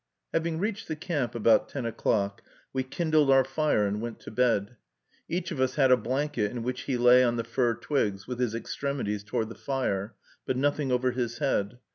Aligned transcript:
Having 0.33 0.57
reached 0.57 0.87
the 0.87 0.95
camp, 0.95 1.35
about 1.35 1.69
ten 1.69 1.85
o'clock, 1.85 2.41
we 2.73 2.81
kindled 2.81 3.29
our 3.29 3.43
fire 3.43 3.85
and 3.85 4.01
went 4.01 4.19
to 4.21 4.31
bed. 4.31 4.77
Each 5.29 5.51
of 5.51 5.61
us 5.61 5.75
had 5.75 5.91
a 5.91 5.95
blanket, 5.95 6.49
in 6.49 6.63
which 6.63 6.81
he 6.89 6.97
lay 6.97 7.23
on 7.23 7.35
the 7.35 7.43
fir 7.43 7.75
twigs, 7.75 8.25
with 8.25 8.39
his 8.39 8.55
extremities 8.55 9.23
toward 9.23 9.49
the 9.49 9.53
fire, 9.53 10.15
but 10.47 10.57
nothing 10.57 10.91
over 10.91 11.11
his 11.11 11.37
head. 11.37 11.77